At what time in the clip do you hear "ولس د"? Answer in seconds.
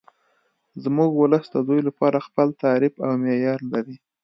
1.15-1.55